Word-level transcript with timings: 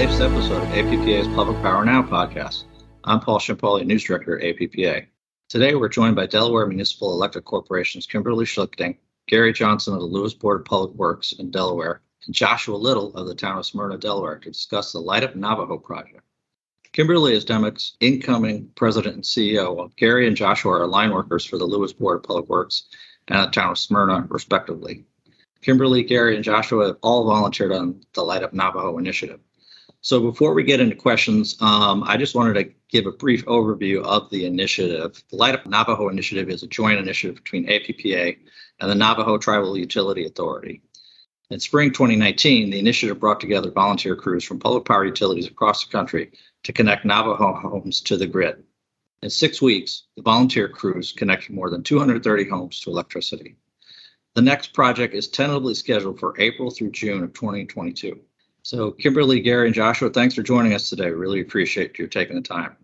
latest 0.00 0.22
episode 0.22 0.62
of 0.62 0.68
APPA's 0.70 1.28
Public 1.34 1.60
Power 1.60 1.84
Now 1.84 2.02
podcast. 2.02 2.64
I'm 3.04 3.20
Paul 3.20 3.38
Ciampoli, 3.38 3.84
News 3.84 4.02
Director 4.02 4.38
at 4.38 4.56
APPA. 4.56 5.04
Today 5.50 5.74
we're 5.74 5.90
joined 5.90 6.16
by 6.16 6.24
Delaware 6.24 6.64
Municipal 6.64 7.12
Electric 7.12 7.44
Corporation's 7.44 8.06
Kimberly 8.06 8.46
Schlichting, 8.46 8.96
Gary 9.28 9.52
Johnson 9.52 9.92
of 9.92 10.00
the 10.00 10.06
Lewes 10.06 10.32
Board 10.32 10.60
of 10.60 10.64
Public 10.64 10.94
Works 10.94 11.32
in 11.32 11.50
Delaware, 11.50 12.00
and 12.24 12.34
Joshua 12.34 12.76
Little 12.76 13.14
of 13.14 13.26
the 13.26 13.34
town 13.34 13.58
of 13.58 13.66
Smyrna, 13.66 13.98
Delaware, 13.98 14.38
to 14.38 14.50
discuss 14.50 14.90
the 14.90 15.00
Light 15.00 15.22
Up 15.22 15.36
Navajo 15.36 15.76
project. 15.76 16.22
Kimberly 16.94 17.34
is 17.34 17.44
DEMEC's 17.44 17.98
incoming 18.00 18.70
president 18.76 19.16
and 19.16 19.24
CEO, 19.24 19.76
while 19.76 19.92
Gary 19.98 20.26
and 20.26 20.34
Joshua 20.34 20.80
are 20.80 20.86
line 20.86 21.12
workers 21.12 21.44
for 21.44 21.58
the 21.58 21.66
Lewes 21.66 21.92
Board 21.92 22.16
of 22.16 22.22
Public 22.22 22.48
Works 22.48 22.84
and 23.28 23.38
the 23.38 23.50
town 23.50 23.72
of 23.72 23.78
Smyrna, 23.78 24.26
respectively. 24.30 25.04
Kimberly, 25.60 26.04
Gary, 26.04 26.36
and 26.36 26.44
Joshua 26.44 26.86
have 26.86 26.96
all 27.02 27.26
volunteered 27.26 27.72
on 27.72 28.00
the 28.14 28.22
Light 28.22 28.42
Up 28.42 28.54
Navajo 28.54 28.96
initiative. 28.96 29.40
So 30.02 30.20
before 30.20 30.54
we 30.54 30.64
get 30.64 30.80
into 30.80 30.96
questions, 30.96 31.60
um, 31.60 32.02
I 32.04 32.16
just 32.16 32.34
wanted 32.34 32.54
to 32.54 32.72
give 32.88 33.04
a 33.04 33.12
brief 33.12 33.44
overview 33.44 34.02
of 34.02 34.30
the 34.30 34.46
initiative. 34.46 35.22
The 35.28 35.36
Light 35.36 35.54
Up 35.54 35.66
Navajo 35.66 36.08
initiative 36.08 36.48
is 36.48 36.62
a 36.62 36.66
joint 36.66 36.98
initiative 36.98 37.36
between 37.36 37.66
APPA 37.66 38.38
and 38.80 38.90
the 38.90 38.94
Navajo 38.94 39.36
Tribal 39.36 39.76
Utility 39.76 40.24
Authority. 40.24 40.80
In 41.50 41.60
spring 41.60 41.90
2019, 41.90 42.70
the 42.70 42.78
initiative 42.78 43.20
brought 43.20 43.40
together 43.40 43.70
volunteer 43.70 44.16
crews 44.16 44.42
from 44.42 44.58
public 44.58 44.86
power 44.86 45.04
utilities 45.04 45.48
across 45.48 45.84
the 45.84 45.92
country 45.92 46.32
to 46.62 46.72
connect 46.72 47.04
Navajo 47.04 47.52
homes 47.52 48.00
to 48.02 48.16
the 48.16 48.26
grid. 48.26 48.62
In 49.22 49.28
six 49.28 49.60
weeks, 49.60 50.04
the 50.16 50.22
volunteer 50.22 50.68
crews 50.68 51.12
connected 51.12 51.54
more 51.54 51.68
than 51.68 51.82
230 51.82 52.48
homes 52.48 52.80
to 52.80 52.90
electricity. 52.90 53.56
The 54.34 54.42
next 54.42 54.72
project 54.72 55.12
is 55.12 55.28
tentatively 55.28 55.74
scheduled 55.74 56.18
for 56.18 56.40
April 56.40 56.70
through 56.70 56.92
June 56.92 57.22
of 57.22 57.34
2022. 57.34 58.18
So, 58.62 58.90
Kimberly, 58.90 59.40
Gary, 59.40 59.66
and 59.66 59.74
Joshua, 59.74 60.10
thanks 60.10 60.34
for 60.34 60.42
joining 60.42 60.74
us 60.74 60.88
today. 60.90 61.10
Really 61.10 61.40
appreciate 61.40 61.98
you 61.98 62.06
taking 62.06 62.36
the 62.36 62.42
time. 62.42 62.76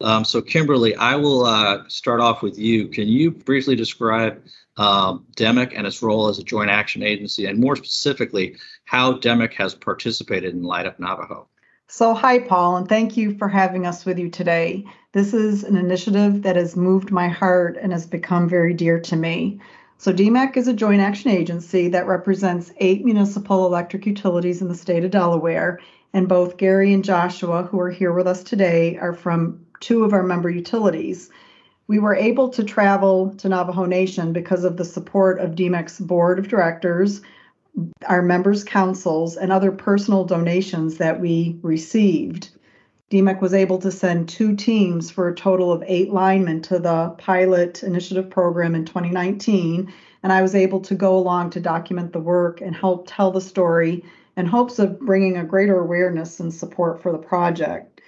Um, 0.00 0.24
so, 0.24 0.42
Kimberly, 0.42 0.94
I 0.96 1.16
will 1.16 1.46
uh, 1.46 1.84
start 1.88 2.20
off 2.20 2.42
with 2.42 2.58
you. 2.58 2.88
Can 2.88 3.08
you 3.08 3.30
briefly 3.30 3.76
describe 3.76 4.42
um, 4.76 5.24
DEMEC 5.36 5.72
and 5.74 5.86
its 5.86 6.02
role 6.02 6.28
as 6.28 6.38
a 6.38 6.44
joint 6.44 6.70
action 6.70 7.02
agency, 7.02 7.46
and 7.46 7.58
more 7.58 7.76
specifically, 7.76 8.56
how 8.84 9.14
DEMEC 9.14 9.54
has 9.54 9.74
participated 9.74 10.52
in 10.52 10.62
Light 10.62 10.86
Up 10.86 10.98
Navajo? 10.98 11.48
So, 11.86 12.12
hi, 12.12 12.40
Paul, 12.40 12.76
and 12.76 12.88
thank 12.88 13.16
you 13.16 13.36
for 13.38 13.48
having 13.48 13.86
us 13.86 14.04
with 14.04 14.18
you 14.18 14.28
today. 14.28 14.84
This 15.12 15.32
is 15.32 15.62
an 15.62 15.76
initiative 15.76 16.42
that 16.42 16.56
has 16.56 16.76
moved 16.76 17.12
my 17.12 17.28
heart 17.28 17.78
and 17.80 17.92
has 17.92 18.06
become 18.06 18.48
very 18.48 18.74
dear 18.74 18.98
to 19.00 19.16
me. 19.16 19.60
So, 19.96 20.12
DEMEC 20.12 20.56
is 20.56 20.68
a 20.68 20.72
joint 20.72 21.00
action 21.00 21.30
agency 21.30 21.88
that 21.88 22.06
represents 22.06 22.72
eight 22.78 23.04
municipal 23.04 23.66
electric 23.66 24.06
utilities 24.06 24.60
in 24.60 24.68
the 24.68 24.74
state 24.74 25.04
of 25.04 25.10
Delaware. 25.10 25.80
And 26.12 26.28
both 26.28 26.58
Gary 26.58 26.92
and 26.92 27.04
Joshua, 27.04 27.64
who 27.64 27.80
are 27.80 27.90
here 27.90 28.12
with 28.12 28.26
us 28.26 28.42
today, 28.44 28.96
are 28.98 29.14
from 29.14 29.64
two 29.80 30.04
of 30.04 30.12
our 30.12 30.22
member 30.22 30.50
utilities. 30.50 31.30
We 31.86 31.98
were 31.98 32.14
able 32.14 32.48
to 32.50 32.64
travel 32.64 33.34
to 33.38 33.48
Navajo 33.48 33.84
Nation 33.84 34.32
because 34.32 34.64
of 34.64 34.76
the 34.76 34.84
support 34.84 35.40
of 35.40 35.54
DEMEC's 35.54 36.00
board 36.00 36.38
of 36.38 36.48
directors, 36.48 37.20
our 38.06 38.22
members' 38.22 38.64
councils, 38.64 39.36
and 39.36 39.52
other 39.52 39.72
personal 39.72 40.24
donations 40.24 40.98
that 40.98 41.20
we 41.20 41.58
received. 41.62 42.50
DEMEC 43.10 43.40
was 43.40 43.52
able 43.52 43.78
to 43.78 43.90
send 43.90 44.28
two 44.28 44.56
teams 44.56 45.10
for 45.10 45.28
a 45.28 45.34
total 45.34 45.70
of 45.70 45.84
eight 45.86 46.10
linemen 46.10 46.62
to 46.62 46.78
the 46.78 47.10
pilot 47.18 47.82
initiative 47.82 48.30
program 48.30 48.74
in 48.74 48.84
2019, 48.84 49.92
and 50.22 50.32
I 50.32 50.40
was 50.40 50.54
able 50.54 50.80
to 50.80 50.94
go 50.94 51.16
along 51.16 51.50
to 51.50 51.60
document 51.60 52.12
the 52.12 52.20
work 52.20 52.62
and 52.62 52.74
help 52.74 53.06
tell 53.06 53.30
the 53.30 53.42
story 53.42 54.04
in 54.36 54.46
hopes 54.46 54.78
of 54.78 54.98
bringing 55.00 55.36
a 55.36 55.44
greater 55.44 55.78
awareness 55.78 56.40
and 56.40 56.52
support 56.52 57.02
for 57.02 57.12
the 57.12 57.18
project. 57.18 58.00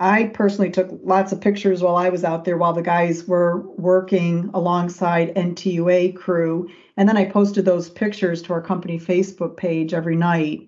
I 0.00 0.24
personally 0.24 0.70
took 0.70 0.88
lots 1.04 1.30
of 1.30 1.42
pictures 1.42 1.82
while 1.82 1.96
I 1.96 2.08
was 2.08 2.24
out 2.24 2.44
there 2.44 2.56
while 2.56 2.72
the 2.72 2.82
guys 2.82 3.28
were 3.28 3.60
working 3.76 4.50
alongside 4.54 5.34
NTUA 5.34 6.16
crew. 6.16 6.70
And 6.96 7.06
then 7.06 7.18
I 7.18 7.26
posted 7.26 7.66
those 7.66 7.90
pictures 7.90 8.40
to 8.42 8.54
our 8.54 8.62
company 8.62 8.98
Facebook 8.98 9.58
page 9.58 9.92
every 9.92 10.16
night. 10.16 10.66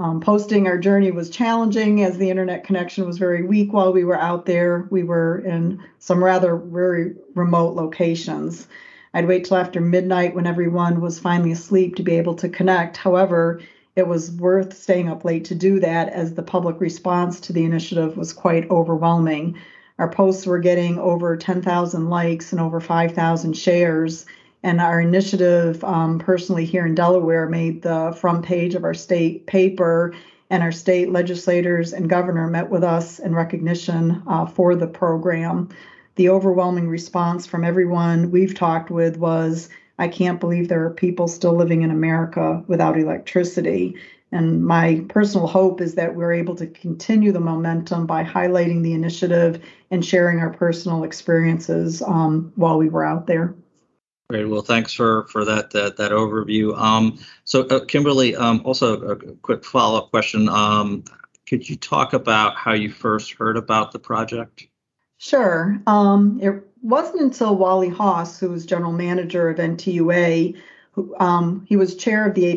Um, 0.00 0.18
posting 0.18 0.66
our 0.66 0.78
journey 0.78 1.10
was 1.10 1.28
challenging 1.28 2.02
as 2.02 2.16
the 2.16 2.30
internet 2.30 2.64
connection 2.64 3.06
was 3.06 3.18
very 3.18 3.42
weak 3.42 3.74
while 3.74 3.92
we 3.92 4.02
were 4.02 4.18
out 4.18 4.46
there. 4.46 4.88
We 4.88 5.02
were 5.02 5.40
in 5.40 5.84
some 5.98 6.24
rather 6.24 6.56
very 6.56 7.16
remote 7.34 7.74
locations. 7.74 8.66
I'd 9.12 9.28
wait 9.28 9.44
till 9.44 9.58
after 9.58 9.78
midnight 9.78 10.34
when 10.34 10.46
everyone 10.46 11.02
was 11.02 11.18
finally 11.18 11.52
asleep 11.52 11.96
to 11.96 12.02
be 12.02 12.12
able 12.12 12.34
to 12.36 12.48
connect. 12.48 12.96
However, 12.96 13.60
it 13.94 14.08
was 14.08 14.32
worth 14.32 14.74
staying 14.74 15.10
up 15.10 15.26
late 15.26 15.44
to 15.46 15.54
do 15.54 15.80
that 15.80 16.08
as 16.08 16.32
the 16.32 16.42
public 16.42 16.80
response 16.80 17.38
to 17.40 17.52
the 17.52 17.64
initiative 17.64 18.16
was 18.16 18.32
quite 18.32 18.70
overwhelming. 18.70 19.58
Our 19.98 20.08
posts 20.08 20.46
were 20.46 20.60
getting 20.60 20.98
over 20.98 21.36
10,000 21.36 22.08
likes 22.08 22.52
and 22.52 22.60
over 22.62 22.80
5,000 22.80 23.52
shares. 23.52 24.24
And 24.62 24.80
our 24.80 25.00
initiative, 25.00 25.82
um, 25.84 26.18
personally 26.18 26.64
here 26.64 26.86
in 26.86 26.94
Delaware, 26.94 27.48
made 27.48 27.82
the 27.82 28.16
front 28.20 28.44
page 28.44 28.74
of 28.74 28.84
our 28.84 28.94
state 28.94 29.46
paper, 29.46 30.14
and 30.50 30.62
our 30.62 30.72
state 30.72 31.10
legislators 31.10 31.92
and 31.92 32.10
governor 32.10 32.48
met 32.48 32.68
with 32.70 32.82
us 32.82 33.20
in 33.20 33.34
recognition 33.34 34.22
uh, 34.26 34.44
for 34.44 34.74
the 34.74 34.86
program. 34.86 35.68
The 36.16 36.28
overwhelming 36.28 36.88
response 36.88 37.46
from 37.46 37.64
everyone 37.64 38.30
we've 38.30 38.54
talked 38.54 38.90
with 38.90 39.16
was 39.16 39.68
I 39.98 40.08
can't 40.08 40.40
believe 40.40 40.68
there 40.68 40.84
are 40.84 40.90
people 40.90 41.28
still 41.28 41.54
living 41.54 41.82
in 41.82 41.90
America 41.90 42.64
without 42.66 42.98
electricity. 42.98 43.96
And 44.32 44.64
my 44.64 45.04
personal 45.08 45.46
hope 45.46 45.80
is 45.80 45.94
that 45.94 46.14
we're 46.14 46.32
able 46.32 46.54
to 46.56 46.66
continue 46.66 47.32
the 47.32 47.40
momentum 47.40 48.06
by 48.06 48.24
highlighting 48.24 48.82
the 48.82 48.94
initiative 48.94 49.62
and 49.90 50.04
sharing 50.04 50.40
our 50.40 50.50
personal 50.50 51.04
experiences 51.04 52.02
um, 52.02 52.52
while 52.56 52.78
we 52.78 52.88
were 52.88 53.04
out 53.04 53.26
there. 53.26 53.54
Great. 54.30 54.44
Well, 54.44 54.62
thanks 54.62 54.92
for 54.92 55.24
for 55.24 55.44
that 55.44 55.72
that, 55.72 55.96
that 55.96 56.12
overview. 56.12 56.78
Um, 56.78 57.18
so, 57.42 57.62
uh, 57.62 57.84
Kimberly, 57.84 58.36
um, 58.36 58.62
also 58.64 59.02
a 59.02 59.16
quick 59.16 59.64
follow 59.64 59.98
up 59.98 60.10
question. 60.10 60.48
Um, 60.48 61.02
could 61.48 61.68
you 61.68 61.74
talk 61.74 62.12
about 62.12 62.54
how 62.54 62.72
you 62.72 62.92
first 62.92 63.32
heard 63.32 63.56
about 63.56 63.90
the 63.90 63.98
project? 63.98 64.68
Sure. 65.18 65.82
Um, 65.88 66.38
it 66.40 66.62
wasn't 66.80 67.22
until 67.22 67.56
Wally 67.56 67.88
Haas, 67.88 68.38
who 68.38 68.50
was 68.50 68.64
general 68.64 68.92
manager 68.92 69.48
of 69.48 69.58
NTUA, 69.58 70.56
who, 70.92 71.16
um, 71.18 71.66
he 71.68 71.76
was 71.76 71.96
chair 71.96 72.24
of 72.24 72.34
the 72.36 72.54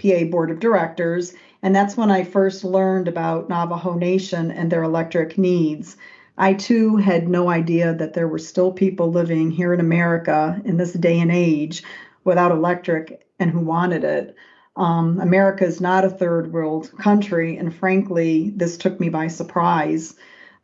APPA 0.00 0.28
board 0.28 0.50
of 0.50 0.58
directors, 0.58 1.34
and 1.62 1.72
that's 1.72 1.96
when 1.96 2.10
I 2.10 2.24
first 2.24 2.64
learned 2.64 3.06
about 3.06 3.48
Navajo 3.48 3.94
Nation 3.94 4.50
and 4.50 4.72
their 4.72 4.82
electric 4.82 5.38
needs. 5.38 5.96
I 6.38 6.54
too 6.54 6.96
had 6.96 7.28
no 7.28 7.48
idea 7.48 7.94
that 7.94 8.12
there 8.12 8.28
were 8.28 8.38
still 8.38 8.72
people 8.72 9.10
living 9.10 9.50
here 9.50 9.72
in 9.72 9.80
America 9.80 10.60
in 10.64 10.76
this 10.76 10.92
day 10.92 11.18
and 11.20 11.30
age 11.30 11.82
without 12.24 12.52
electric 12.52 13.24
and 13.38 13.50
who 13.50 13.60
wanted 13.60 14.04
it. 14.04 14.34
Um, 14.76 15.18
America 15.20 15.64
is 15.64 15.80
not 15.80 16.04
a 16.04 16.10
third 16.10 16.52
world 16.52 16.92
country, 16.98 17.56
and 17.56 17.74
frankly, 17.74 18.52
this 18.54 18.76
took 18.76 19.00
me 19.00 19.08
by 19.08 19.28
surprise. 19.28 20.14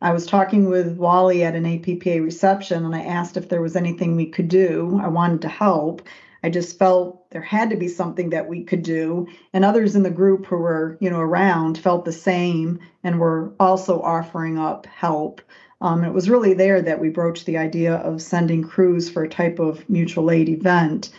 I 0.01 0.11
was 0.11 0.25
talking 0.27 0.69
with 0.69 0.97
Wally 0.97 1.43
at 1.43 1.55
an 1.55 1.63
APPA 1.63 2.21
reception 2.23 2.85
and 2.85 2.93
I 2.95 3.03
asked 3.03 3.37
if 3.37 3.49
there 3.49 3.61
was 3.61 3.75
anything 3.75 4.15
we 4.15 4.27
could 4.27 4.49
do. 4.49 4.99
I 5.01 5.07
wanted 5.07 5.41
to 5.43 5.47
help. 5.47 6.01
I 6.43 6.49
just 6.49 6.77
felt 6.77 7.29
there 7.31 7.41
had 7.41 7.69
to 7.69 7.77
be 7.77 7.87
something 7.87 8.29
that 8.31 8.47
we 8.47 8.63
could 8.63 8.83
do. 8.83 9.27
And 9.53 9.63
others 9.63 9.95
in 9.95 10.03
the 10.03 10.11
group 10.11 10.45
who 10.45 10.57
were, 10.57 10.97
you 10.99 11.09
know, 11.09 11.19
around 11.19 11.77
felt 11.77 12.03
the 12.03 12.11
same 12.11 12.79
and 13.03 13.19
were 13.19 13.53
also 13.59 14.01
offering 14.01 14.57
up 14.57 14.85
help. 14.85 15.41
Um, 15.79 16.03
it 16.03 16.13
was 16.13 16.29
really 16.29 16.53
there 16.53 16.81
that 16.81 16.99
we 16.99 17.09
broached 17.09 17.45
the 17.45 17.57
idea 17.57 17.95
of 17.95 18.21
sending 18.21 18.63
crews 18.63 19.09
for 19.09 19.23
a 19.23 19.29
type 19.29 19.59
of 19.59 19.89
mutual 19.89 20.31
aid 20.31 20.49
event. 20.49 21.09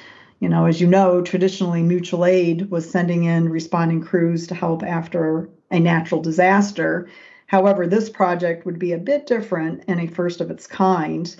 You 0.40 0.48
know, 0.48 0.66
as 0.66 0.80
you 0.80 0.86
know, 0.86 1.22
traditionally 1.22 1.82
mutual 1.82 2.26
aid 2.26 2.70
was 2.70 2.88
sending 2.88 3.24
in 3.24 3.48
responding 3.48 4.02
crews 4.02 4.46
to 4.48 4.54
help 4.54 4.82
after 4.82 5.48
a 5.70 5.80
natural 5.80 6.20
disaster. 6.20 7.08
However, 7.46 7.86
this 7.86 8.10
project 8.10 8.66
would 8.66 8.78
be 8.78 8.92
a 8.92 8.98
bit 8.98 9.26
different 9.26 9.84
and 9.86 10.00
a 10.00 10.06
first 10.06 10.40
of 10.40 10.50
its 10.50 10.66
kind. 10.66 11.34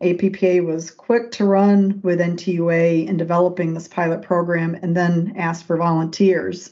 APPA 0.00 0.64
was 0.64 0.92
quick 0.92 1.32
to 1.32 1.44
run 1.44 2.00
with 2.04 2.20
NTUA 2.20 3.08
in 3.08 3.16
developing 3.16 3.74
this 3.74 3.88
pilot 3.88 4.22
program 4.22 4.78
and 4.80 4.96
then 4.96 5.34
asked 5.36 5.64
for 5.64 5.76
volunteers. 5.76 6.70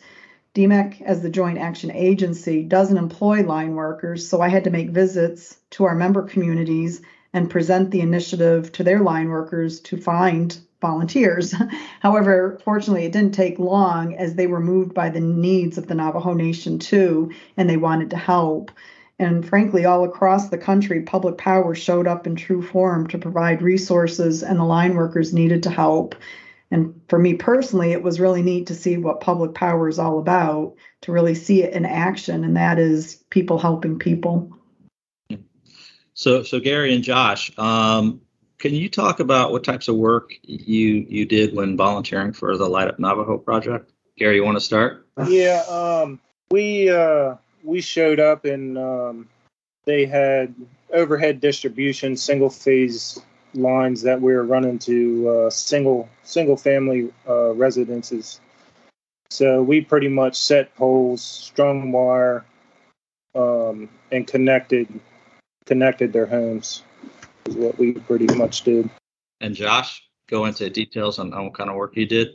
DEMEC, 0.55 1.03
as 1.03 1.23
the 1.23 1.29
joint 1.29 1.59
action 1.59 1.91
agency, 1.91 2.63
doesn't 2.63 2.97
employ 2.97 3.43
line 3.43 3.75
workers, 3.75 4.29
so 4.29 4.41
I 4.41 4.49
had 4.49 4.65
to 4.65 4.71
make 4.71 4.91
visits 4.91 5.59
to 5.71 5.85
our 5.85 5.97
member 5.97 6.23
communities 6.23 7.03
and 7.33 7.51
present 7.51 7.91
the 7.91 8.01
initiative 8.01 8.71
to 8.73 8.85
their 8.85 9.01
line 9.01 9.29
workers 9.29 9.81
to 9.81 9.97
find 9.97 10.57
volunteers. 10.81 11.53
However, 12.01 12.61
fortunately, 12.65 13.07
it 13.07 13.13
didn't 13.13 13.35
take 13.35 13.59
long 13.59 14.15
as 14.15 14.37
they 14.37 14.47
were 14.47 14.61
moved 14.61 14.95
by 14.95 15.11
the 15.11 15.21
needs 15.21 15.79
of 15.79 15.89
the 15.89 15.95
Navajo 15.97 16.33
Nation 16.33 16.79
too, 16.79 17.33
and 17.57 17.69
they 17.69 17.77
wanted 17.77 18.11
to 18.11 18.17
help. 18.17 18.71
And 19.19 19.49
frankly, 19.49 19.87
all 19.87 20.05
across 20.05 20.49
the 20.51 20.59
country, 20.59 21.03
public 21.03 21.39
power 21.39 21.75
showed 21.75 22.07
up 22.07 22.27
in 22.27 22.37
true 22.37 22.63
form 22.63 23.07
to 23.09 23.19
provide 23.19 23.63
resources, 23.63 24.43
and 24.43 24.59
the 24.59 24.65
line 24.65 24.95
workers 24.95 25.33
needed 25.33 25.63
to 25.63 25.71
help. 25.71 26.15
And 26.71 27.01
for 27.09 27.19
me 27.19 27.35
personally, 27.35 27.93
it 27.93 28.03
was 28.03 28.21
really 28.21 28.43
neat 28.43 28.67
to 28.67 28.75
see 28.75 28.97
what 28.97 29.21
public 29.21 29.55
power 29.55 29.89
is 29.89 29.99
all 29.99 30.19
about, 30.19 30.75
to 31.03 31.13
really 31.13 31.35
see 31.35 31.63
it 31.63 31.73
in 31.73 31.87
action, 31.87 32.45
and 32.45 32.57
that 32.57 32.79
is 32.79 33.25
people 33.31 33.59
helping 33.59 33.99
people. 33.99 34.53
So, 36.13 36.43
so 36.43 36.61
Gary 36.61 36.95
and 36.95 37.05
Josh, 37.05 37.57
um, 37.59 38.21
can 38.59 38.75
you 38.75 38.89
talk 38.89 39.21
about 39.21 39.53
what 39.53 39.65
types 39.65 39.89
of 39.89 39.97
work 39.97 40.33
you 40.43 41.07
you 41.09 41.27
did 41.27 41.55
when 41.55 41.77
volunteering 41.77 42.33
for 42.33 42.57
the 42.57 42.69
Light 42.69 42.89
Up 42.89 42.99
Navajo 42.99 43.39
project? 43.39 43.93
Gary, 44.17 44.37
you 44.37 44.45
want 44.45 44.57
to 44.57 44.65
start? 44.65 45.07
Yeah, 45.29 45.63
um, 45.69 46.19
we 46.51 46.91
uh, 46.91 47.37
we 47.67 47.81
showed 47.81 48.21
up 48.21 48.45
and 48.45 48.79
um, 48.79 49.29
they 49.85 50.07
had 50.07 50.55
overhead 50.93 51.41
distribution, 51.41 52.17
single 52.17 52.49
phase 52.49 53.21
lines 53.55 54.03
that 54.03 54.21
we 54.21 54.35
were 54.35 54.45
running 54.45 54.79
to 54.79 55.29
uh, 55.29 55.51
single 55.51 56.09
single 56.23 56.57
family 56.57 57.13
uh, 57.29 57.53
residences. 57.55 58.41
So 59.31 59.63
we 59.63 59.81
pretty 59.81 60.09
much 60.09 60.37
set 60.37 60.75
poles, 60.77 61.23
strung 61.23 61.91
wire, 61.91 62.45
um, 63.35 63.89
and 64.13 64.27
connected 64.27 64.89
connected 65.67 66.13
their 66.13 66.27
homes. 66.27 66.83
Is 67.47 67.57
what 67.57 67.79
we 67.79 67.93
pretty 67.93 68.33
much 68.35 68.63
did. 68.63 68.89
And 69.41 69.55
Josh, 69.55 70.03
go 70.29 70.47
into 70.47 70.69
details 70.71 71.19
on, 71.19 71.33
on 71.33 71.45
what 71.45 71.55
kind 71.55 71.71
of 71.71 71.77
work 71.77 71.97
you 71.97 72.07
did. 72.07 72.31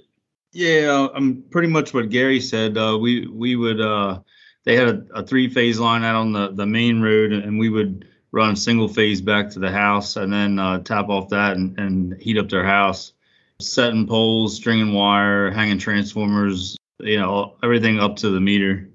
Yeah, 0.54 1.08
um, 1.14 1.44
pretty 1.50 1.70
much 1.70 1.94
what 1.94 2.10
Gary 2.10 2.42
said. 2.42 2.78
Uh, 2.78 2.98
we 3.00 3.28
we 3.28 3.56
would 3.56 3.80
uh, 3.80 4.20
they 4.66 4.76
had 4.76 4.88
a, 4.88 5.20
a 5.20 5.26
three 5.26 5.50
phase 5.50 5.80
line 5.80 6.04
out 6.04 6.16
on 6.16 6.32
the 6.32 6.52
the 6.52 6.66
main 6.66 7.02
road, 7.02 7.32
and 7.32 7.58
we 7.58 7.70
would 7.70 8.08
run 8.32 8.56
single 8.56 8.88
phase 8.88 9.22
back 9.22 9.50
to 9.52 9.60
the 9.60 9.72
house, 9.72 10.16
and 10.16 10.32
then 10.32 10.60
uh, 10.60 10.80
tap 10.80 11.10
off 11.10 11.30
that 11.30 11.58
and, 11.58 11.78
and 11.80 12.22
heat 12.22 12.38
up 12.38 12.50
their 12.50 12.66
house, 12.66 13.14
setting 13.60 14.08
poles, 14.08 14.56
stringing 14.56 14.94
wire, 14.94 15.52
hanging 15.52 15.78
transformers, 15.78 16.78
you 17.00 17.20
know, 17.20 17.56
everything 17.64 18.00
up 18.00 18.16
to 18.18 18.30
the 18.30 18.40
meter. 18.40 18.88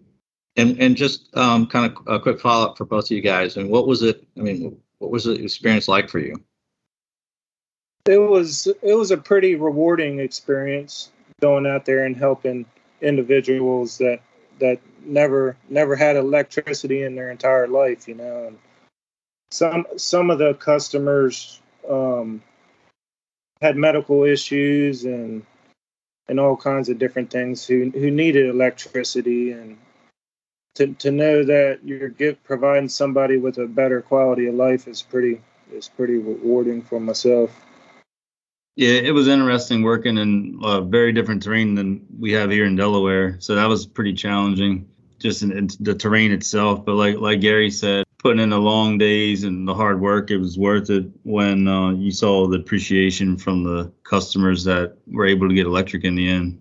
And 0.56 0.80
and 0.80 0.96
just 0.96 1.36
um, 1.36 1.66
kind 1.66 1.92
of 1.92 2.06
a 2.06 2.18
quick 2.18 2.40
follow 2.40 2.66
up 2.66 2.78
for 2.78 2.86
both 2.86 3.04
of 3.04 3.10
you 3.10 3.20
guys. 3.20 3.56
And 3.56 3.68
what 3.68 3.86
was 3.86 4.02
it? 4.02 4.26
I 4.38 4.40
mean, 4.40 4.80
what 4.98 5.10
was 5.10 5.24
the 5.24 5.32
experience 5.32 5.86
like 5.86 6.08
for 6.08 6.18
you? 6.18 6.42
It 8.06 8.18
was 8.18 8.66
it 8.66 8.94
was 8.94 9.10
a 9.10 9.18
pretty 9.18 9.56
rewarding 9.56 10.20
experience 10.20 11.10
going 11.40 11.66
out 11.66 11.84
there 11.84 12.06
and 12.06 12.16
helping 12.16 12.64
individuals 13.02 13.98
that 13.98 14.20
that 14.58 14.80
never 15.06 15.56
never 15.68 15.96
had 15.96 16.16
electricity 16.16 17.02
in 17.02 17.14
their 17.14 17.30
entire 17.30 17.68
life, 17.68 18.08
you 18.08 18.14
know. 18.14 18.48
And 18.48 18.58
some 19.50 19.86
some 19.96 20.30
of 20.30 20.38
the 20.38 20.54
customers 20.54 21.60
um, 21.88 22.42
had 23.60 23.76
medical 23.76 24.24
issues 24.24 25.04
and 25.04 25.44
and 26.28 26.40
all 26.40 26.56
kinds 26.56 26.88
of 26.88 26.98
different 26.98 27.30
things 27.30 27.66
who 27.66 27.90
who 27.90 28.10
needed 28.10 28.46
electricity 28.46 29.52
and 29.52 29.78
to 30.74 30.94
to 30.94 31.10
know 31.10 31.42
that 31.44 31.80
you're 31.84 32.10
providing 32.44 32.88
somebody 32.88 33.38
with 33.38 33.58
a 33.58 33.66
better 33.66 34.02
quality 34.02 34.46
of 34.46 34.54
life 34.54 34.88
is 34.88 35.02
pretty 35.02 35.40
is 35.72 35.88
pretty 35.88 36.18
rewarding 36.18 36.82
for 36.82 37.00
myself. 37.00 37.50
Yeah, 38.76 38.90
it 38.90 39.12
was 39.12 39.26
interesting 39.26 39.82
working 39.82 40.18
in 40.18 40.60
a 40.62 40.82
very 40.82 41.12
different 41.12 41.42
terrain 41.42 41.74
than 41.74 42.04
we 42.18 42.32
have 42.32 42.50
here 42.50 42.66
in 42.66 42.76
Delaware. 42.76 43.40
So 43.40 43.54
that 43.54 43.68
was 43.68 43.86
pretty 43.86 44.12
challenging, 44.12 44.86
just 45.18 45.42
in, 45.42 45.52
in 45.52 45.68
the 45.80 45.94
terrain 45.94 46.32
itself. 46.32 46.84
But 46.84 46.94
like 46.94 47.16
like 47.18 47.40
Gary 47.40 47.70
said, 47.70 48.04
putting 48.18 48.42
in 48.42 48.50
the 48.50 48.60
long 48.60 48.98
days 48.98 49.44
and 49.44 49.66
the 49.66 49.74
hard 49.74 50.00
work, 50.00 50.30
it 50.30 50.38
was 50.38 50.58
worth 50.58 50.90
it 50.90 51.06
when 51.22 51.68
uh, 51.68 51.90
you 51.90 52.10
saw 52.10 52.46
the 52.46 52.58
appreciation 52.58 53.36
from 53.36 53.64
the 53.64 53.92
customers 54.04 54.64
that 54.64 54.96
were 55.06 55.26
able 55.26 55.48
to 55.48 55.54
get 55.54 55.66
electric 55.66 56.04
in 56.04 56.14
the 56.14 56.28
end 56.28 56.60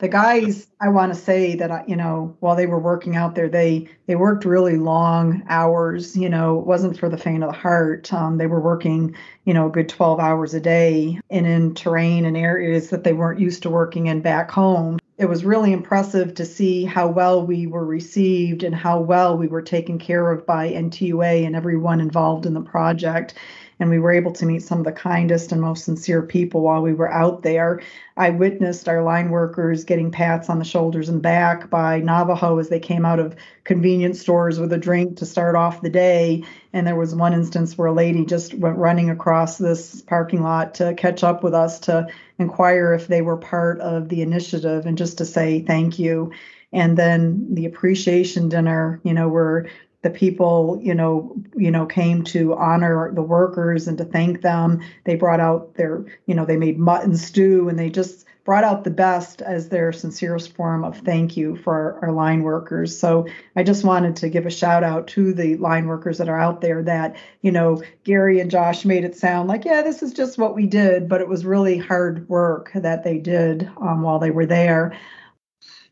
the 0.00 0.08
guys 0.08 0.66
i 0.80 0.88
want 0.88 1.12
to 1.12 1.18
say 1.18 1.54
that 1.54 1.88
you 1.88 1.94
know 1.94 2.34
while 2.40 2.56
they 2.56 2.66
were 2.66 2.80
working 2.80 3.16
out 3.16 3.34
there 3.34 3.48
they 3.48 3.86
they 4.06 4.16
worked 4.16 4.44
really 4.44 4.76
long 4.76 5.42
hours 5.48 6.16
you 6.16 6.28
know 6.28 6.58
it 6.58 6.66
wasn't 6.66 6.98
for 6.98 7.08
the 7.08 7.18
faint 7.18 7.44
of 7.44 7.52
the 7.52 7.56
heart 7.56 8.12
um, 8.12 8.38
they 8.38 8.46
were 8.46 8.60
working 8.60 9.14
you 9.44 9.54
know 9.54 9.66
a 9.66 9.70
good 9.70 9.88
12 9.88 10.18
hours 10.18 10.54
a 10.54 10.60
day 10.60 11.20
and 11.28 11.46
in 11.46 11.74
terrain 11.74 12.24
and 12.24 12.36
areas 12.36 12.90
that 12.90 13.04
they 13.04 13.12
weren't 13.12 13.38
used 13.38 13.62
to 13.62 13.70
working 13.70 14.06
in 14.06 14.20
back 14.20 14.50
home 14.50 14.98
it 15.20 15.28
was 15.28 15.44
really 15.44 15.70
impressive 15.74 16.34
to 16.34 16.46
see 16.46 16.82
how 16.86 17.06
well 17.06 17.46
we 17.46 17.66
were 17.66 17.84
received 17.84 18.62
and 18.62 18.74
how 18.74 18.98
well 18.98 19.36
we 19.36 19.48
were 19.48 19.60
taken 19.60 19.98
care 19.98 20.32
of 20.32 20.46
by 20.46 20.70
NTUA 20.72 21.44
and 21.44 21.54
everyone 21.54 22.00
involved 22.00 22.46
in 22.46 22.54
the 22.54 22.62
project 22.62 23.34
and 23.80 23.88
we 23.88 23.98
were 23.98 24.12
able 24.12 24.30
to 24.32 24.46
meet 24.46 24.62
some 24.62 24.78
of 24.78 24.84
the 24.84 24.92
kindest 24.92 25.50
and 25.50 25.60
most 25.60 25.84
sincere 25.84 26.22
people 26.22 26.60
while 26.60 26.82
we 26.82 26.92
were 26.92 27.10
out 27.10 27.42
there. 27.42 27.80
I 28.16 28.30
witnessed 28.30 28.88
our 28.88 29.02
line 29.02 29.30
workers 29.30 29.84
getting 29.84 30.10
pats 30.10 30.50
on 30.50 30.58
the 30.58 30.64
shoulders 30.64 31.08
and 31.08 31.22
back 31.22 31.70
by 31.70 32.00
Navajo 32.00 32.58
as 32.58 32.68
they 32.68 32.78
came 32.78 33.06
out 33.06 33.18
of 33.18 33.34
convenience 33.64 34.20
stores 34.20 34.60
with 34.60 34.72
a 34.74 34.78
drink 34.78 35.16
to 35.16 35.26
start 35.26 35.56
off 35.56 35.80
the 35.80 35.88
day. 35.88 36.44
And 36.74 36.86
there 36.86 36.94
was 36.94 37.14
one 37.14 37.32
instance 37.32 37.76
where 37.76 37.88
a 37.88 37.92
lady 37.92 38.26
just 38.26 38.52
went 38.52 38.76
running 38.76 39.08
across 39.08 39.56
this 39.56 40.02
parking 40.02 40.42
lot 40.42 40.74
to 40.74 40.94
catch 40.94 41.24
up 41.24 41.42
with 41.42 41.54
us 41.54 41.80
to 41.80 42.06
inquire 42.38 42.92
if 42.92 43.06
they 43.06 43.22
were 43.22 43.38
part 43.38 43.80
of 43.80 44.10
the 44.10 44.20
initiative 44.20 44.84
and 44.84 44.98
just 44.98 45.18
to 45.18 45.24
say 45.24 45.60
thank 45.60 45.98
you 45.98 46.32
and 46.72 46.96
then 46.96 47.54
the 47.54 47.66
appreciation 47.66 48.48
dinner 48.48 49.00
you 49.02 49.12
know 49.12 49.28
where 49.28 49.68
the 50.02 50.10
people 50.10 50.78
you 50.82 50.94
know 50.94 51.36
you 51.56 51.70
know 51.70 51.86
came 51.86 52.24
to 52.24 52.54
honor 52.54 53.12
the 53.12 53.22
workers 53.22 53.86
and 53.86 53.98
to 53.98 54.04
thank 54.04 54.42
them. 54.42 54.80
They 55.04 55.16
brought 55.16 55.40
out 55.40 55.74
their 55.74 56.04
you 56.26 56.34
know 56.34 56.44
they 56.44 56.56
made 56.56 56.78
mutton 56.78 57.16
stew 57.16 57.68
and 57.68 57.78
they 57.78 57.90
just 57.90 58.26
brought 58.44 58.64
out 58.64 58.84
the 58.84 58.90
best 58.90 59.42
as 59.42 59.68
their 59.68 59.92
sincerest 59.92 60.54
form 60.54 60.82
of 60.82 60.98
thank 60.98 61.36
you 61.36 61.56
for 61.56 61.74
our, 61.74 62.06
our 62.06 62.12
line 62.12 62.42
workers. 62.42 62.98
So 62.98 63.26
i 63.56 63.62
just 63.62 63.84
wanted 63.84 64.16
to 64.16 64.28
give 64.28 64.46
a 64.46 64.50
shout 64.50 64.82
out 64.82 65.06
to 65.08 65.32
the 65.32 65.56
line 65.56 65.86
workers 65.86 66.18
that 66.18 66.28
are 66.28 66.40
out 66.40 66.60
there 66.60 66.82
that 66.82 67.16
you 67.42 67.52
know 67.52 67.82
gary 68.04 68.40
and 68.40 68.50
josh 68.50 68.84
made 68.84 69.04
it 69.04 69.16
sound 69.16 69.48
like 69.48 69.64
yeah 69.64 69.82
this 69.82 70.02
is 70.02 70.12
just 70.12 70.38
what 70.38 70.54
we 70.54 70.66
did 70.66 71.08
but 71.08 71.20
it 71.20 71.28
was 71.28 71.44
really 71.44 71.78
hard 71.78 72.28
work 72.28 72.70
that 72.74 73.04
they 73.04 73.18
did 73.18 73.70
um, 73.80 74.02
while 74.02 74.18
they 74.18 74.30
were 74.30 74.46
there. 74.46 74.98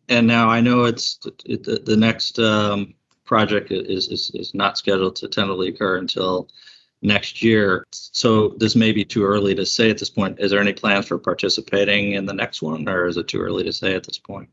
And 0.08 0.26
now 0.26 0.48
i 0.48 0.60
know 0.60 0.84
it's 0.84 1.18
the, 1.44 1.82
the 1.84 1.96
next 1.96 2.38
um 2.38 2.94
project 3.28 3.70
is, 3.70 4.08
is, 4.08 4.32
is 4.34 4.54
not 4.54 4.78
scheduled 4.78 5.14
to 5.16 5.28
tentatively 5.28 5.68
occur 5.68 5.98
until 5.98 6.48
next 7.02 7.42
year. 7.42 7.84
So 7.92 8.48
this 8.56 8.74
may 8.74 8.90
be 8.90 9.04
too 9.04 9.24
early 9.24 9.54
to 9.54 9.66
say 9.66 9.90
at 9.90 9.98
this 9.98 10.10
point. 10.10 10.40
Is 10.40 10.50
there 10.50 10.60
any 10.60 10.72
plans 10.72 11.06
for 11.06 11.18
participating 11.18 12.12
in 12.12 12.26
the 12.26 12.34
next 12.34 12.62
one, 12.62 12.88
or 12.88 13.06
is 13.06 13.16
it 13.16 13.28
too 13.28 13.40
early 13.40 13.62
to 13.64 13.72
say 13.72 13.94
at 13.94 14.04
this 14.04 14.18
point? 14.18 14.48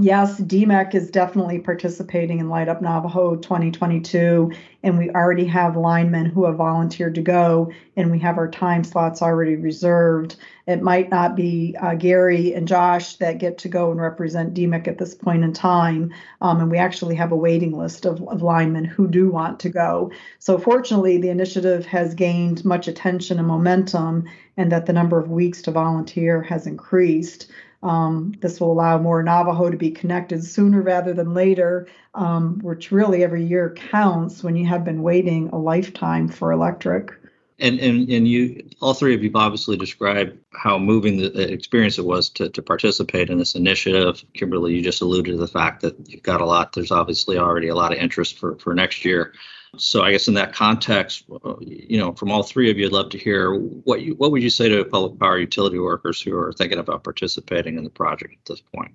Yes, 0.00 0.40
DEMEC 0.40 0.94
is 0.94 1.10
definitely 1.10 1.58
participating 1.58 2.38
in 2.38 2.48
Light 2.48 2.68
Up 2.68 2.80
Navajo 2.80 3.34
2022, 3.34 4.52
and 4.84 4.96
we 4.96 5.10
already 5.10 5.44
have 5.46 5.76
linemen 5.76 6.26
who 6.26 6.44
have 6.44 6.54
volunteered 6.54 7.16
to 7.16 7.20
go, 7.20 7.72
and 7.96 8.08
we 8.08 8.20
have 8.20 8.38
our 8.38 8.48
time 8.48 8.84
slots 8.84 9.22
already 9.22 9.56
reserved. 9.56 10.36
It 10.68 10.82
might 10.82 11.10
not 11.10 11.34
be 11.34 11.74
uh, 11.80 11.96
Gary 11.96 12.54
and 12.54 12.68
Josh 12.68 13.16
that 13.16 13.38
get 13.38 13.58
to 13.58 13.68
go 13.68 13.90
and 13.90 14.00
represent 14.00 14.54
DEMEC 14.54 14.86
at 14.86 14.98
this 14.98 15.16
point 15.16 15.42
in 15.42 15.52
time, 15.52 16.14
um, 16.42 16.60
and 16.60 16.70
we 16.70 16.78
actually 16.78 17.16
have 17.16 17.32
a 17.32 17.36
waiting 17.36 17.76
list 17.76 18.06
of, 18.06 18.22
of 18.28 18.40
linemen 18.40 18.84
who 18.84 19.08
do 19.08 19.28
want 19.28 19.58
to 19.60 19.68
go. 19.68 20.12
So, 20.38 20.58
fortunately, 20.58 21.18
the 21.18 21.30
initiative 21.30 21.86
has 21.86 22.14
gained 22.14 22.64
much 22.64 22.86
attention 22.86 23.40
and 23.40 23.48
momentum, 23.48 24.26
and 24.56 24.70
that 24.70 24.86
the 24.86 24.92
number 24.92 25.18
of 25.18 25.28
weeks 25.28 25.60
to 25.62 25.72
volunteer 25.72 26.40
has 26.42 26.68
increased. 26.68 27.50
Um, 27.82 28.34
this 28.40 28.60
will 28.60 28.72
allow 28.72 28.98
more 28.98 29.22
Navajo 29.22 29.70
to 29.70 29.76
be 29.76 29.90
connected 29.90 30.42
sooner 30.44 30.82
rather 30.82 31.12
than 31.12 31.32
later, 31.34 31.86
um, 32.14 32.58
which 32.60 32.90
really 32.90 33.22
every 33.22 33.44
year 33.44 33.72
counts 33.74 34.42
when 34.42 34.56
you 34.56 34.66
have 34.66 34.84
been 34.84 35.02
waiting 35.02 35.48
a 35.50 35.58
lifetime 35.58 36.28
for 36.28 36.50
electric. 36.50 37.12
And 37.60 37.80
and 37.80 38.08
and 38.08 38.28
you, 38.28 38.68
all 38.80 38.94
three 38.94 39.14
of 39.14 39.22
you, 39.22 39.32
obviously 39.34 39.76
described 39.76 40.38
how 40.52 40.78
moving 40.78 41.16
the 41.16 41.52
experience 41.52 41.98
it 41.98 42.04
was 42.04 42.30
to 42.30 42.48
to 42.50 42.62
participate 42.62 43.30
in 43.30 43.38
this 43.38 43.56
initiative. 43.56 44.24
Kimberly, 44.32 44.74
you 44.74 44.82
just 44.82 45.00
alluded 45.00 45.34
to 45.34 45.38
the 45.38 45.48
fact 45.48 45.82
that 45.82 46.08
you've 46.08 46.22
got 46.22 46.40
a 46.40 46.46
lot. 46.46 46.72
There's 46.72 46.92
obviously 46.92 47.36
already 47.36 47.66
a 47.66 47.74
lot 47.74 47.92
of 47.92 47.98
interest 47.98 48.38
for 48.38 48.56
for 48.58 48.74
next 48.74 49.04
year. 49.04 49.32
So 49.76 50.02
I 50.02 50.12
guess 50.12 50.28
in 50.28 50.34
that 50.34 50.54
context, 50.54 51.24
uh, 51.44 51.54
you 51.60 51.98
know, 51.98 52.12
from 52.12 52.30
all 52.30 52.42
three 52.42 52.70
of 52.70 52.78
you, 52.78 52.86
I'd 52.86 52.92
love 52.92 53.10
to 53.10 53.18
hear 53.18 53.54
what 53.54 54.02
you 54.02 54.14
what 54.14 54.30
would 54.30 54.42
you 54.42 54.50
say 54.50 54.68
to 54.68 54.84
public 54.84 55.18
power 55.18 55.38
utility 55.38 55.78
workers 55.78 56.20
who 56.22 56.36
are 56.36 56.52
thinking 56.52 56.78
about 56.78 57.04
participating 57.04 57.76
in 57.76 57.84
the 57.84 57.90
project 57.90 58.34
at 58.34 58.44
this 58.46 58.62
point? 58.74 58.92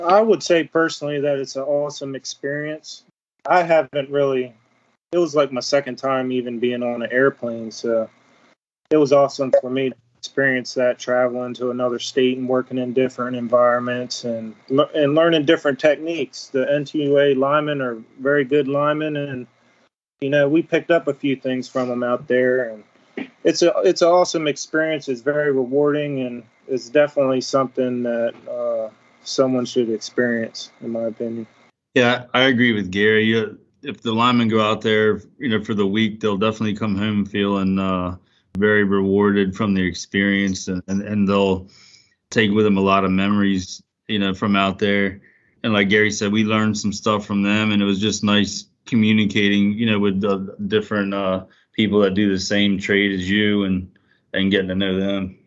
I 0.00 0.20
would 0.20 0.42
say 0.42 0.64
personally 0.64 1.20
that 1.20 1.38
it's 1.38 1.56
an 1.56 1.62
awesome 1.62 2.14
experience. 2.14 3.04
I 3.46 3.62
haven't 3.62 4.10
really. 4.10 4.54
It 5.12 5.18
was 5.18 5.34
like 5.36 5.52
my 5.52 5.60
second 5.60 5.96
time 5.96 6.32
even 6.32 6.58
being 6.58 6.82
on 6.82 7.02
an 7.02 7.12
airplane, 7.12 7.70
so 7.70 8.10
it 8.90 8.96
was 8.96 9.12
awesome 9.12 9.52
for 9.60 9.70
me 9.70 9.90
to 9.90 9.96
experience 10.18 10.74
that 10.74 10.98
traveling 10.98 11.54
to 11.54 11.70
another 11.70 12.00
state 12.00 12.36
and 12.36 12.48
working 12.48 12.78
in 12.78 12.92
different 12.92 13.36
environments 13.36 14.24
and 14.24 14.56
and 14.68 15.14
learning 15.14 15.44
different 15.44 15.78
techniques. 15.78 16.48
The 16.48 16.66
NTUA 16.66 17.36
linemen 17.36 17.80
are 17.80 18.02
very 18.18 18.44
good 18.44 18.66
linemen 18.66 19.16
and 19.16 19.46
you 20.20 20.30
know, 20.30 20.48
we 20.48 20.62
picked 20.62 20.90
up 20.90 21.08
a 21.08 21.14
few 21.14 21.36
things 21.36 21.68
from 21.68 21.88
them 21.88 22.02
out 22.02 22.26
there, 22.26 22.70
and 22.70 22.84
it's 23.44 23.62
a 23.62 23.72
it's 23.84 24.02
an 24.02 24.08
awesome 24.08 24.46
experience. 24.46 25.08
It's 25.08 25.20
very 25.20 25.52
rewarding, 25.52 26.20
and 26.20 26.42
it's 26.66 26.88
definitely 26.88 27.40
something 27.40 28.02
that 28.04 28.34
uh, 28.48 28.90
someone 29.22 29.66
should 29.66 29.90
experience, 29.90 30.70
in 30.80 30.90
my 30.90 31.04
opinion. 31.04 31.46
Yeah, 31.94 32.24
I 32.34 32.42
agree 32.42 32.72
with 32.72 32.90
Gary. 32.90 33.56
If 33.82 34.02
the 34.02 34.12
linemen 34.12 34.48
go 34.48 34.60
out 34.60 34.80
there, 34.80 35.20
you 35.38 35.48
know, 35.48 35.62
for 35.62 35.74
the 35.74 35.86
week, 35.86 36.20
they'll 36.20 36.36
definitely 36.36 36.74
come 36.74 36.96
home 36.96 37.24
feeling 37.24 37.78
uh, 37.78 38.16
very 38.56 38.84
rewarded 38.84 39.54
from 39.54 39.74
the 39.74 39.82
experience, 39.82 40.68
and, 40.68 40.82
and, 40.88 41.02
and 41.02 41.28
they'll 41.28 41.68
take 42.30 42.50
with 42.50 42.64
them 42.64 42.78
a 42.78 42.82
lot 42.82 43.04
of 43.04 43.10
memories, 43.10 43.82
you 44.08 44.18
know, 44.18 44.34
from 44.34 44.56
out 44.56 44.78
there. 44.78 45.20
And 45.62 45.72
like 45.72 45.88
Gary 45.88 46.10
said, 46.10 46.32
we 46.32 46.44
learned 46.44 46.78
some 46.78 46.92
stuff 46.92 47.26
from 47.26 47.42
them, 47.42 47.70
and 47.70 47.82
it 47.82 47.84
was 47.84 48.00
just 48.00 48.24
nice 48.24 48.66
communicating, 48.86 49.72
you 49.72 49.86
know, 49.86 49.98
with 49.98 50.20
the 50.20 50.56
different 50.66 51.12
uh, 51.12 51.44
people 51.72 52.00
that 52.00 52.14
do 52.14 52.30
the 52.30 52.40
same 52.40 52.78
trade 52.78 53.12
as 53.12 53.28
you, 53.28 53.64
and 53.64 53.90
and 54.32 54.50
getting 54.50 54.68
to 54.68 54.74
know 54.74 54.98
them. 54.98 55.38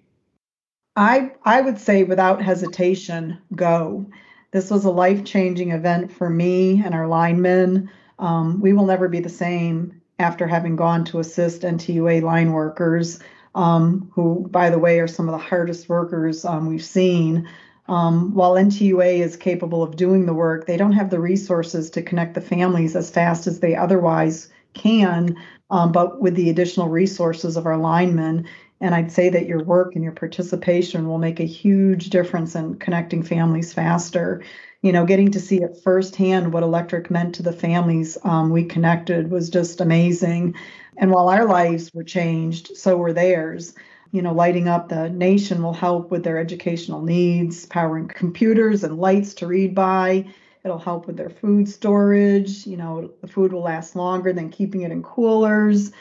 I 0.96 1.32
I 1.44 1.62
would 1.62 1.80
say 1.80 2.04
without 2.04 2.42
hesitation, 2.42 3.40
go. 3.56 4.10
This 4.52 4.72
was 4.72 4.86
a 4.86 4.92
life 4.92 5.24
changing 5.26 5.72
event 5.72 6.12
for 6.12 6.30
me 6.30 6.82
and 6.84 6.96
our 6.96 7.08
linemen. 7.08 7.90
Um, 8.18 8.60
we 8.60 8.74
will 8.74 8.86
never 8.86 9.08
be 9.08 9.20
the 9.20 9.30
same 9.30 10.02
after 10.18 10.48
having 10.48 10.76
gone 10.76 11.06
to 11.06 11.20
assist 11.20 11.62
NTUA 11.62 12.22
line 12.24 12.52
workers, 12.52 13.20
um, 13.56 14.12
who, 14.14 14.48
by 14.50 14.70
the 14.70 14.80
way, 14.80 15.00
are 15.00 15.08
some 15.08 15.30
of 15.30 15.32
the 15.32 15.46
hardest 15.46 15.88
workers 15.88 16.44
um, 16.46 16.68
we've 16.68 16.84
seen. 16.84 17.48
Um, 17.90 18.36
while 18.36 18.54
NTUA 18.54 19.18
is 19.20 19.36
capable 19.36 19.82
of 19.82 19.96
doing 19.96 20.28
the 20.28 20.34
work, 20.34 20.68
they 20.68 20.78
don't 20.78 20.92
have 20.92 21.10
the 21.10 21.20
resources 21.20 21.90
to 21.92 22.04
connect 22.04 22.36
the 22.36 22.42
families 22.42 22.96
as 22.96 23.10
fast 23.10 23.48
as 23.48 23.60
they 23.60 23.76
otherwise 23.76 24.48
can. 24.76 25.36
Um, 25.72 25.92
but 25.92 26.22
with 26.22 26.36
the 26.36 26.52
additional 26.52 26.88
resources 26.88 27.58
of 27.58 27.66
our 27.66 27.78
linemen, 27.78 28.48
and 28.80 28.94
I'd 28.94 29.12
say 29.12 29.30
that 29.30 29.48
your 29.48 29.64
work 29.64 29.96
and 29.96 30.04
your 30.04 30.14
participation 30.14 31.08
will 31.08 31.18
make 31.18 31.40
a 31.40 31.46
huge 31.46 32.12
difference 32.12 32.56
in 32.56 32.76
connecting 32.76 33.24
families 33.24 33.74
faster. 33.74 34.44
You 34.84 34.92
know, 34.92 35.06
getting 35.06 35.32
to 35.32 35.40
see 35.40 35.58
it 35.58 35.80
firsthand 35.84 36.54
what 36.54 36.64
electric 36.64 37.10
meant 37.10 37.36
to 37.36 37.44
the 37.44 37.52
families 37.52 38.20
um, 38.24 38.52
we 38.52 38.66
connected 38.66 39.32
was 39.32 39.50
just 39.50 39.82
amazing. 39.82 40.54
And 40.96 41.10
while 41.10 41.28
our 41.28 41.46
lives 41.46 41.92
were 41.94 42.04
changed, 42.04 42.78
so 42.78 42.98
were 42.98 43.14
theirs. 43.14 43.74
You 44.12 44.24
know, 44.24 44.34
lighting 44.34 44.68
up 44.68 44.90
the 44.90 45.10
nation 45.10 45.62
will 45.62 45.74
help 45.74 46.10
with 46.10 46.24
their 46.24 46.40
educational 46.40 47.02
needs, 47.02 47.66
powering 47.68 48.08
computers 48.08 48.84
and 48.84 48.98
lights 48.98 49.36
to 49.36 49.48
read 49.48 49.76
by. 49.76 50.26
It'll 50.64 50.80
help 50.80 51.06
with 51.06 51.16
their 51.16 51.30
food 51.30 51.70
storage. 51.70 52.66
You 52.66 52.78
know, 52.78 53.12
the 53.22 53.28
food 53.28 53.54
will 53.54 53.62
last 53.62 53.96
longer 53.96 54.34
than 54.34 54.50
keeping 54.50 54.82
it 54.82 54.92
in 54.92 55.04
coolers. 55.04 55.92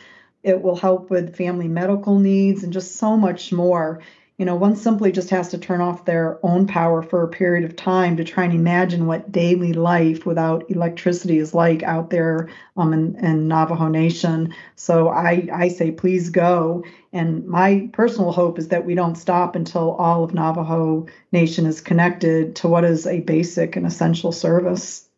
It 0.42 0.62
will 0.62 0.76
help 0.76 1.10
with 1.10 1.36
family 1.36 1.68
medical 1.68 2.18
needs 2.18 2.62
and 2.62 2.72
just 2.72 2.96
so 2.96 3.16
much 3.16 3.52
more. 3.52 4.00
You 4.38 4.44
know, 4.44 4.54
one 4.54 4.76
simply 4.76 5.10
just 5.10 5.30
has 5.30 5.48
to 5.48 5.58
turn 5.58 5.80
off 5.80 6.04
their 6.04 6.38
own 6.46 6.68
power 6.68 7.02
for 7.02 7.24
a 7.24 7.28
period 7.28 7.64
of 7.68 7.74
time 7.74 8.16
to 8.16 8.24
try 8.24 8.44
and 8.44 8.54
imagine 8.54 9.06
what 9.06 9.32
daily 9.32 9.72
life 9.72 10.24
without 10.24 10.70
electricity 10.70 11.38
is 11.38 11.54
like 11.54 11.82
out 11.82 12.10
there 12.10 12.48
um, 12.76 12.92
in, 12.92 13.16
in 13.16 13.48
Navajo 13.48 13.88
Nation. 13.88 14.54
So 14.76 15.08
I, 15.08 15.48
I 15.52 15.66
say, 15.66 15.90
please 15.90 16.30
go. 16.30 16.84
And 17.12 17.48
my 17.48 17.90
personal 17.92 18.30
hope 18.30 18.60
is 18.60 18.68
that 18.68 18.86
we 18.86 18.94
don't 18.94 19.16
stop 19.16 19.56
until 19.56 19.94
all 19.94 20.22
of 20.22 20.32
Navajo 20.32 21.08
Nation 21.32 21.66
is 21.66 21.80
connected 21.80 22.54
to 22.56 22.68
what 22.68 22.84
is 22.84 23.08
a 23.08 23.18
basic 23.20 23.74
and 23.74 23.84
essential 23.84 24.30
service. 24.30 25.08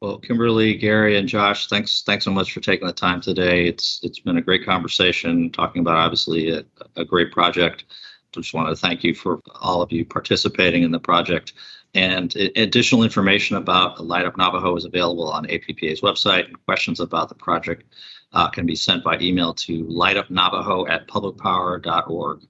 Well, 0.00 0.18
Kimberly, 0.18 0.74
Gary, 0.74 1.18
and 1.18 1.28
Josh, 1.28 1.66
thanks 1.66 2.02
thanks 2.02 2.24
so 2.24 2.30
much 2.30 2.52
for 2.52 2.60
taking 2.60 2.86
the 2.86 2.92
time 2.92 3.20
today. 3.20 3.66
It's 3.66 4.00
it's 4.02 4.18
been 4.18 4.38
a 4.38 4.40
great 4.40 4.64
conversation 4.64 5.50
talking 5.50 5.80
about 5.80 5.96
obviously 5.96 6.50
a, 6.50 6.64
a 6.96 7.04
great 7.04 7.32
project. 7.32 7.84
Just 8.32 8.54
want 8.54 8.68
to 8.68 8.76
thank 8.76 9.04
you 9.04 9.14
for 9.14 9.40
all 9.60 9.82
of 9.82 9.92
you 9.92 10.04
participating 10.04 10.82
in 10.82 10.90
the 10.90 11.00
project. 11.00 11.52
And 11.94 12.34
additional 12.54 13.02
information 13.02 13.56
about 13.56 14.04
Light 14.04 14.24
Up 14.24 14.36
Navajo 14.36 14.76
is 14.76 14.84
available 14.84 15.28
on 15.28 15.46
APPA's 15.46 16.00
website. 16.00 16.46
And 16.46 16.64
questions 16.66 17.00
about 17.00 17.28
the 17.28 17.34
project 17.34 17.84
uh, 18.32 18.48
can 18.48 18.66
be 18.66 18.76
sent 18.76 19.02
by 19.02 19.18
email 19.20 19.54
to 19.54 19.84
lightupnavajo 19.84 20.88
at 20.88 21.08
publicpower.org. 21.08 22.42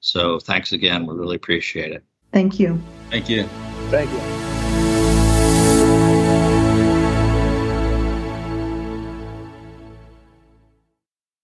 So 0.00 0.38
thanks 0.38 0.72
again. 0.72 1.06
We 1.06 1.14
really 1.14 1.36
appreciate 1.36 1.92
it. 1.92 2.04
Thank 2.32 2.60
you. 2.60 2.80
Thank 3.10 3.28
you. 3.28 3.44
Thank 3.90 4.10
you. 4.12 4.53